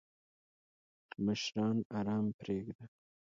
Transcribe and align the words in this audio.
مشران 1.25 1.77
آرام 1.99 2.25
پریږده! 2.39 2.85